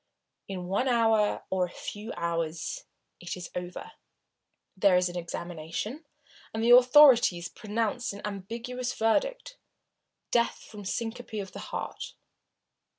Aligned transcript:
In 0.47 0.65
one 0.65 0.87
hour, 0.87 1.43
or 1.51 1.63
a 1.65 1.69
few 1.69 2.11
hours, 2.17 2.85
it 3.19 3.37
is 3.37 3.51
over. 3.53 3.91
There 4.75 4.97
is 4.97 5.09
an 5.09 5.15
examination, 5.15 6.05
and 6.51 6.63
the 6.63 6.71
authorities 6.75 7.49
pronounce 7.49 8.11
an 8.11 8.23
ambiguous 8.25 8.95
verdict 8.95 9.59
death 10.31 10.63
from 10.63 10.79
a 10.79 10.85
syncope 10.85 11.33
of 11.39 11.51
the 11.51 11.59
heart. 11.69 12.15